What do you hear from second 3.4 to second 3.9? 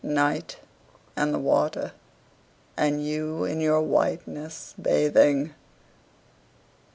in your